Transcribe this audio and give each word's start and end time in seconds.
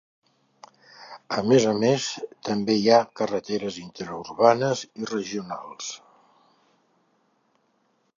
A 1.41 1.41
més 1.49 1.65
a 1.71 1.73
més, 1.81 2.07
també 2.47 2.77
hi 2.79 2.89
ha 2.95 3.01
carreteres 3.21 3.77
interurbanes 3.83 4.83
i 5.03 5.11
regionals. 5.11 5.91